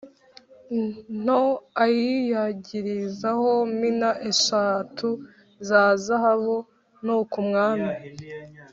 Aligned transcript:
Nto 1.23 1.41
Ayiyagirizaho 1.83 3.51
Mina 3.79 4.11
Eshatu 4.31 5.09
Za 5.67 5.83
Zahabu 6.05 6.57
Nuko 7.03 7.35
Umwami 7.43 7.89